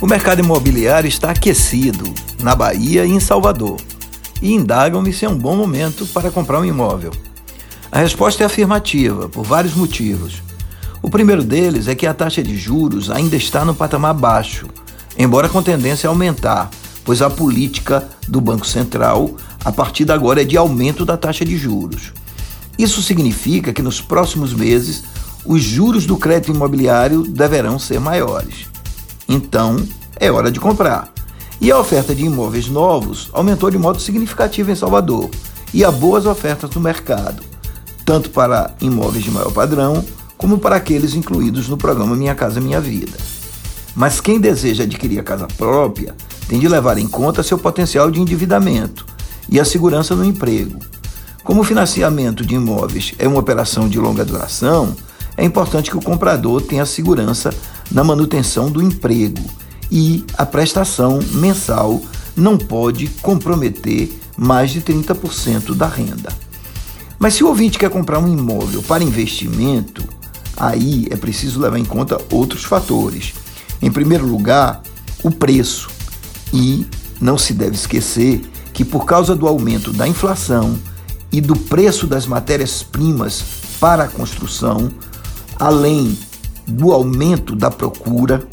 [0.00, 3.80] O mercado imobiliário está aquecido na Bahia e em Salvador
[4.40, 7.10] e indagam-me se é um bom momento para comprar um imóvel.
[7.90, 10.40] A resposta é afirmativa, por vários motivos.
[11.02, 14.68] O primeiro deles é que a taxa de juros ainda está no patamar baixo,
[15.18, 16.70] embora com tendência a aumentar,
[17.04, 21.44] pois a política do Banco Central a partir de agora é de aumento da taxa
[21.44, 22.12] de juros.
[22.78, 25.02] Isso significa que nos próximos meses
[25.44, 28.77] os juros do crédito imobiliário deverão ser maiores.
[29.28, 29.76] Então,
[30.18, 31.12] é hora de comprar.
[31.60, 35.28] E a oferta de imóveis novos aumentou de modo significativo em Salvador
[35.74, 37.42] e há boas ofertas no mercado,
[38.04, 40.04] tanto para imóveis de maior padrão
[40.36, 43.18] como para aqueles incluídos no programa Minha Casa Minha Vida.
[43.94, 46.14] Mas quem deseja adquirir a casa própria
[46.48, 49.04] tem de levar em conta seu potencial de endividamento
[49.50, 50.78] e a segurança no emprego.
[51.42, 54.94] Como o financiamento de imóveis é uma operação de longa duração,
[55.36, 57.50] é importante que o comprador tenha segurança
[57.90, 59.42] na manutenção do emprego
[59.90, 62.00] e a prestação mensal
[62.36, 66.32] não pode comprometer mais de 30% da renda.
[67.18, 70.04] Mas se o ouvinte quer comprar um imóvel para investimento,
[70.56, 73.34] aí é preciso levar em conta outros fatores.
[73.82, 74.82] Em primeiro lugar,
[75.22, 75.88] o preço.
[76.52, 76.86] E
[77.20, 78.42] não se deve esquecer
[78.72, 80.78] que, por causa do aumento da inflação
[81.32, 83.42] e do preço das matérias-primas
[83.80, 84.90] para a construção,
[85.58, 86.16] além
[86.68, 88.46] do aumento da procura,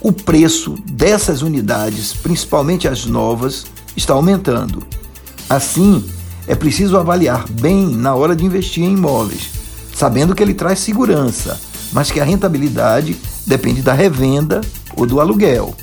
[0.00, 3.64] o preço dessas unidades, principalmente as novas,
[3.96, 4.86] está aumentando.
[5.48, 6.04] Assim,
[6.46, 9.50] é preciso avaliar bem na hora de investir em imóveis,
[9.94, 11.58] sabendo que ele traz segurança,
[11.92, 14.60] mas que a rentabilidade depende da revenda
[14.94, 15.74] ou do aluguel.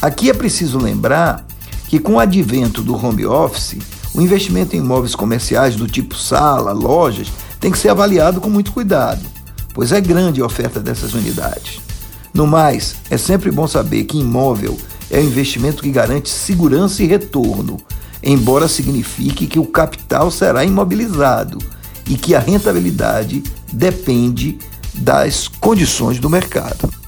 [0.00, 1.46] Aqui é preciso lembrar
[1.88, 3.76] que, com o advento do home office,
[4.14, 7.28] o investimento em imóveis comerciais do tipo sala, lojas,
[7.60, 9.20] tem que ser avaliado com muito cuidado,
[9.74, 11.80] pois é grande a oferta dessas unidades.
[12.32, 14.78] No mais, é sempre bom saber que imóvel
[15.10, 17.76] é um investimento que garante segurança e retorno,
[18.22, 21.58] embora signifique que o capital será imobilizado
[22.08, 23.42] e que a rentabilidade
[23.72, 24.58] depende
[24.94, 27.03] das condições do mercado.